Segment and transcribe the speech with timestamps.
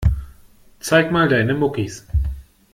[0.79, 2.07] Zeig mal deine Muckis.